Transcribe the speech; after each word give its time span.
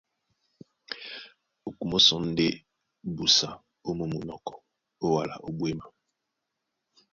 A 1.65 1.69
kumó 1.77 1.97
sɔ́ 2.07 2.19
ndé 2.29 2.47
busa 3.15 3.49
ó 3.87 3.89
mú 3.97 4.05
munɔkɔ 4.11 4.53
ó 5.03 5.05
wala 5.13 5.35
ó 5.45 5.49
ɓwěma. 5.57 5.85